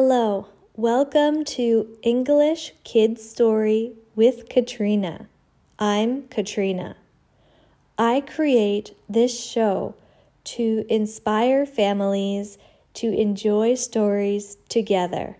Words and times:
Hello, 0.00 0.46
welcome 0.76 1.44
to 1.44 1.98
English 2.02 2.72
Kids 2.84 3.28
Story 3.28 3.94
with 4.14 4.48
Katrina. 4.48 5.28
I'm 5.76 6.28
Katrina. 6.28 6.94
I 7.98 8.20
create 8.20 8.94
this 9.08 9.36
show 9.36 9.96
to 10.54 10.86
inspire 10.88 11.66
families 11.66 12.58
to 12.94 13.12
enjoy 13.12 13.74
stories 13.74 14.56
together. 14.68 15.36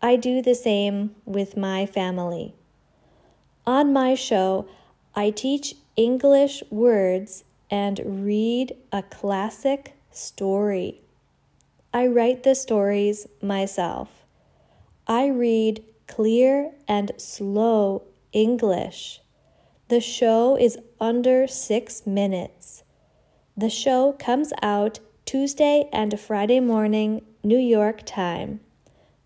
I 0.00 0.16
do 0.16 0.40
the 0.40 0.54
same 0.54 1.14
with 1.26 1.54
my 1.54 1.84
family. 1.84 2.54
On 3.66 3.92
my 3.92 4.14
show, 4.14 4.66
I 5.14 5.28
teach 5.28 5.74
English 5.94 6.62
words 6.70 7.44
and 7.70 8.24
read 8.24 8.76
a 8.90 9.02
classic 9.02 9.92
story. 10.10 11.02
I 11.96 12.08
write 12.08 12.42
the 12.42 12.56
stories 12.56 13.28
myself. 13.40 14.24
I 15.06 15.28
read 15.28 15.84
clear 16.08 16.72
and 16.88 17.12
slow 17.18 18.02
English. 18.32 19.20
The 19.86 20.00
show 20.00 20.56
is 20.56 20.76
under 21.00 21.46
six 21.46 22.04
minutes. 22.04 22.82
The 23.56 23.70
show 23.70 24.10
comes 24.18 24.52
out 24.60 24.98
Tuesday 25.24 25.88
and 25.92 26.18
Friday 26.18 26.58
morning, 26.58 27.22
New 27.44 27.58
York 27.58 28.04
time. 28.04 28.58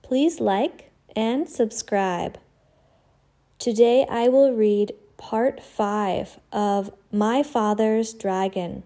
Please 0.03 0.39
like 0.39 0.91
and 1.17 1.49
subscribe. 1.49 2.37
Today 3.59 4.05
I 4.11 4.29
will 4.29 4.53
read 4.53 4.93
part 5.17 5.63
5 5.63 6.39
of 6.53 6.93
My 7.11 7.43
Father's 7.43 8.13
Dragon. 8.13 8.83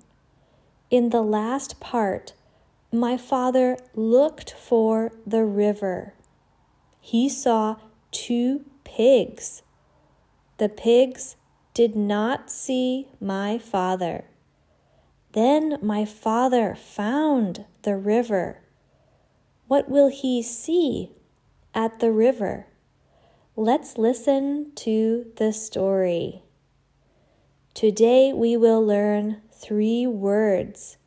In 0.88 1.08
the 1.08 1.22
last 1.22 1.80
part, 1.80 2.34
my 2.92 3.16
father 3.16 3.78
looked 3.94 4.53
for 4.53 5.12
the 5.27 5.44
river. 5.44 6.12
He 7.00 7.28
saw 7.28 7.77
two 8.11 8.66
pigs. 8.84 9.62
The 10.58 10.69
pigs 10.69 11.36
did 11.72 11.97
not 11.97 12.50
see 12.50 13.08
my 13.19 13.58
father. 13.58 14.27
Then 15.33 15.78
my 15.81 16.05
father 16.05 16.75
found 16.75 17.64
the 17.83 17.97
river. 17.97 18.61
What 19.66 19.88
will 19.88 20.09
he 20.09 20.42
see 20.42 21.12
at 21.75 22.00
the 22.00 22.12
river? 22.12 22.66
Let's 23.56 23.97
listen 23.97 24.72
to 24.77 25.33
the 25.36 25.55
story. 25.55 26.42
Today 27.72 28.34
we 28.34 28.55
will 28.59 28.84
learn 28.84 29.41
three 29.50 30.06
words 30.06 30.98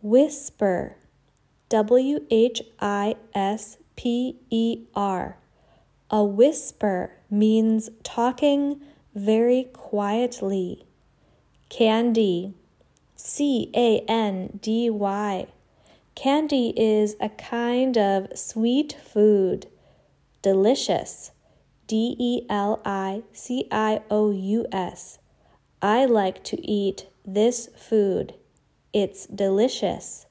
whisper, 0.00 0.96
W 1.70 2.26
H 2.30 2.62
I 2.80 3.14
S 3.32 3.78
P 3.94 4.40
E 4.50 4.86
R. 4.92 5.36
A 6.10 6.24
whisper 6.24 7.12
means 7.30 7.90
talking 8.02 8.80
very 9.14 9.68
quietly. 9.72 10.84
Candy, 11.68 12.54
C 13.14 13.70
A 13.72 14.00
N 14.08 14.58
D 14.60 14.90
Y. 14.90 15.46
Candy 16.16 16.74
is 16.76 17.14
a 17.20 17.28
kind 17.28 17.96
of 17.96 18.36
sweet 18.36 18.92
food. 18.92 19.68
Delicious, 20.42 21.30
D 21.86 22.16
E 22.18 22.46
L 22.50 22.80
I 22.84 23.22
C 23.32 23.68
I 23.70 24.00
O 24.10 24.32
U 24.32 24.66
S. 24.72 25.20
I 25.80 26.04
like 26.04 26.42
to 26.42 26.60
eat 26.68 27.06
this 27.24 27.68
food. 27.76 28.34
It's 28.92 29.26
delicious. 29.26 30.26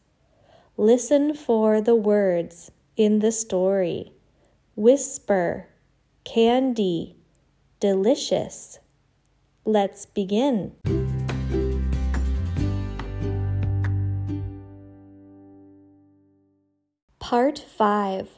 Listen 0.80 1.33
for 1.33 1.81
the 1.81 1.94
words 1.94 2.72
in 2.95 3.19
the 3.19 3.33
story 3.33 4.13
whisper, 4.77 5.67
candy, 6.23 7.17
delicious. 7.81 8.79
Let's 9.66 10.06
begin. 10.06 10.72
Part 17.19 17.59
5 17.59 18.29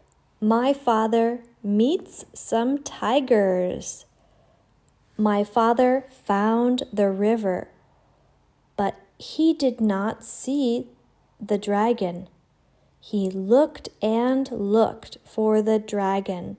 My 0.42 0.74
father 0.74 1.44
meets 1.62 2.26
some 2.34 2.82
tigers. 2.82 4.06
My 5.16 5.44
father 5.44 6.06
found 6.10 6.82
the 6.92 7.12
river, 7.12 7.70
but 8.76 8.96
he 9.20 9.54
did 9.54 9.80
not 9.80 10.24
see 10.24 10.88
the 11.42 11.58
dragon. 11.58 12.28
He 13.00 13.30
looked 13.30 13.90
and 14.02 14.50
looked 14.52 15.18
for 15.26 15.62
the 15.62 15.80
dragon. 15.80 16.58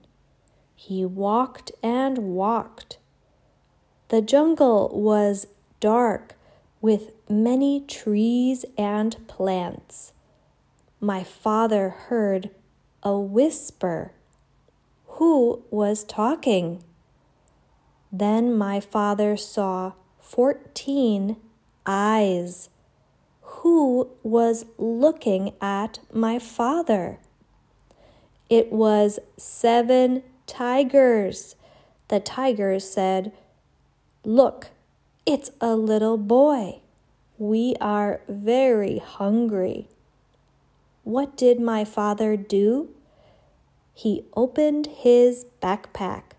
He 0.75 1.05
walked 1.05 1.71
and 1.81 2.17
walked. 2.17 2.97
The 4.09 4.21
jungle 4.21 4.89
was 4.93 5.47
dark 5.79 6.35
with 6.81 7.13
many 7.29 7.79
trees 7.79 8.65
and 8.77 9.25
plants. 9.27 10.11
My 10.99 11.23
father 11.23 11.89
heard 11.89 12.49
a 13.01 13.17
whisper. 13.17 14.11
Who 15.05 15.63
was 15.71 16.03
talking? 16.03 16.83
Then 18.11 18.53
my 18.57 18.79
father 18.79 19.37
saw 19.37 19.93
fourteen 20.19 21.37
eyes. 21.85 22.69
Who 23.63 24.09
was 24.23 24.65
looking 24.77 25.53
at 25.61 25.99
my 26.11 26.37
father? 26.37 27.19
It 28.49 28.73
was 28.73 29.19
seven 29.37 30.21
tigers. 30.45 31.55
The 32.09 32.19
tigers 32.19 32.83
said, 32.83 33.31
Look, 34.25 34.71
it's 35.25 35.49
a 35.61 35.77
little 35.77 36.17
boy. 36.17 36.81
We 37.37 37.75
are 37.79 38.19
very 38.27 38.97
hungry. 38.97 39.87
What 41.05 41.37
did 41.37 41.61
my 41.61 41.85
father 41.85 42.35
do? 42.35 42.89
He 43.93 44.25
opened 44.35 44.87
his 44.87 45.45
backpack. 45.61 46.35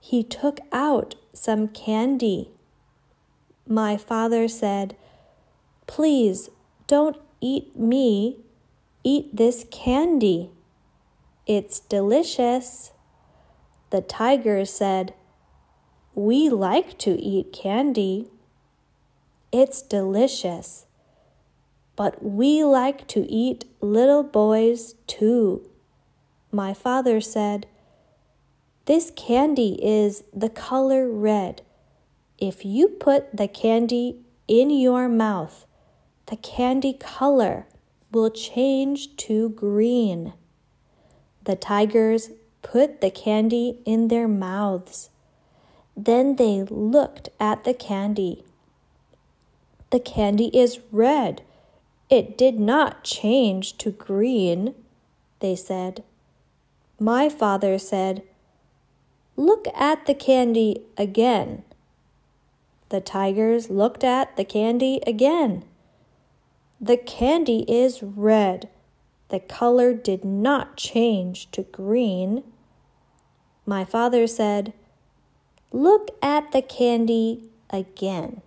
He 0.00 0.22
took 0.24 0.58
out 0.72 1.16
some 1.34 1.68
candy. 1.68 2.48
My 3.66 3.98
father 3.98 4.48
said, 4.48 4.96
Please 5.90 6.50
don't 6.86 7.16
eat 7.40 7.76
me, 7.76 8.38
eat 9.02 9.36
this 9.36 9.66
candy. 9.72 10.52
It's 11.48 11.80
delicious. 11.80 12.92
The 13.90 14.00
tiger 14.00 14.64
said, 14.64 15.14
We 16.14 16.48
like 16.48 16.96
to 16.98 17.20
eat 17.20 17.52
candy. 17.52 18.28
It's 19.50 19.82
delicious. 19.82 20.86
But 21.96 22.24
we 22.24 22.62
like 22.62 23.08
to 23.08 23.28
eat 23.28 23.64
little 23.80 24.22
boys 24.22 24.94
too. 25.08 25.68
My 26.52 26.72
father 26.72 27.20
said, 27.20 27.66
This 28.84 29.10
candy 29.16 29.76
is 29.82 30.22
the 30.32 30.50
color 30.50 31.10
red. 31.10 31.62
If 32.38 32.64
you 32.64 32.86
put 32.86 33.36
the 33.36 33.48
candy 33.48 34.20
in 34.46 34.70
your 34.70 35.08
mouth, 35.08 35.66
the 36.30 36.36
candy 36.36 36.92
color 36.92 37.66
will 38.12 38.30
change 38.30 39.16
to 39.16 39.48
green. 39.50 40.32
The 41.42 41.56
tigers 41.56 42.30
put 42.62 43.00
the 43.00 43.10
candy 43.10 43.80
in 43.84 44.06
their 44.06 44.28
mouths. 44.28 45.10
Then 45.96 46.36
they 46.36 46.62
looked 46.62 47.30
at 47.40 47.64
the 47.64 47.74
candy. 47.74 48.44
The 49.90 49.98
candy 49.98 50.56
is 50.56 50.78
red. 50.92 51.42
It 52.08 52.38
did 52.38 52.60
not 52.60 53.02
change 53.02 53.76
to 53.78 53.90
green, 53.90 54.76
they 55.40 55.56
said. 55.56 56.04
My 57.00 57.28
father 57.28 57.76
said, 57.76 58.22
Look 59.34 59.66
at 59.74 60.06
the 60.06 60.14
candy 60.14 60.82
again. 60.96 61.64
The 62.90 63.00
tigers 63.00 63.68
looked 63.68 64.04
at 64.04 64.36
the 64.36 64.44
candy 64.44 65.00
again. 65.06 65.64
The 66.82 66.96
candy 66.96 67.66
is 67.68 68.02
red. 68.02 68.70
The 69.28 69.40
color 69.40 69.92
did 69.92 70.24
not 70.24 70.78
change 70.78 71.50
to 71.50 71.62
green. 71.62 72.42
My 73.66 73.84
father 73.84 74.26
said, 74.26 74.72
Look 75.72 76.10
at 76.22 76.52
the 76.52 76.62
candy 76.62 77.50
again. 77.68 78.40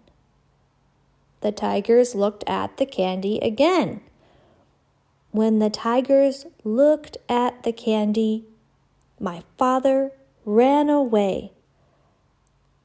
The 1.42 1.52
tigers 1.52 2.16
looked 2.16 2.44
at 2.48 2.78
the 2.78 2.88
candy 2.88 3.38
again. 3.38 4.02
When 5.30 5.60
the 5.60 5.70
tigers 5.70 6.48
looked 6.64 7.18
at 7.30 7.62
the 7.62 7.72
candy, 7.72 8.46
my 9.20 9.44
father 9.60 10.12
ran 10.44 10.90
away. 10.90 11.52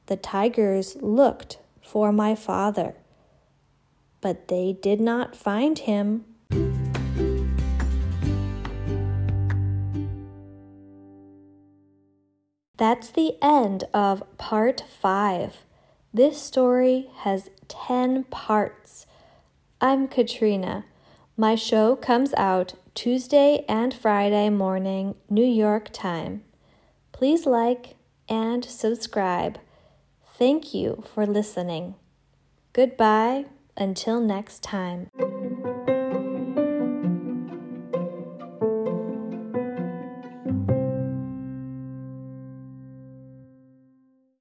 The 0.05 0.15
tigers 0.15 0.95
looked 1.01 1.57
for 1.81 2.11
my 2.11 2.35
father 2.35 2.95
but 4.21 4.47
they 4.47 4.77
did 4.81 4.99
not 4.99 5.35
find 5.35 5.79
him. 5.79 6.25
That's 12.77 13.11
the 13.11 13.35
end 13.41 13.83
of 13.93 14.23
part 14.37 14.83
five. 15.01 15.65
This 16.13 16.41
story 16.41 17.09
has 17.17 17.49
10 17.67 18.23
parts. 18.25 19.05
I'm 19.81 20.07
Katrina. 20.07 20.85
My 21.35 21.55
show 21.55 21.95
comes 21.95 22.33
out 22.35 22.73
Tuesday 22.95 23.65
and 23.67 23.93
Friday 23.93 24.49
morning, 24.49 25.15
New 25.29 25.45
York 25.45 25.89
time. 25.91 26.43
Please 27.11 27.45
like 27.45 27.95
and 28.27 28.63
subscribe. 28.63 29.59
Thank 30.37 30.73
you 30.73 31.03
for 31.13 31.25
listening. 31.25 31.95
Goodbye 32.71 33.45
until 33.79 34.19
next 34.19 34.61
time. 34.61 35.09